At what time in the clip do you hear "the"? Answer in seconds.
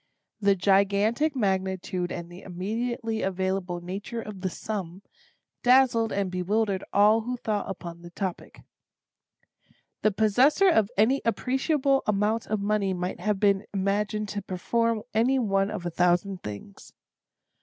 0.39-0.55, 2.31-2.41, 4.41-4.49, 8.01-8.09, 10.01-10.09